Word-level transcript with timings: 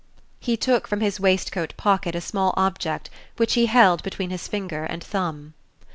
He 0.39 0.57
took 0.57 0.87
from 0.87 1.01
his 1.01 1.19
waistcoat 1.19 1.77
pocket 1.77 2.15
a 2.15 2.21
small 2.21 2.55
object, 2.57 3.11
which 3.37 3.53
he 3.53 3.67
held 3.67 4.01
between 4.01 4.31
his 4.31 4.47
finger 4.47 4.83
and 4.83 5.03
thumb. 5.03 5.53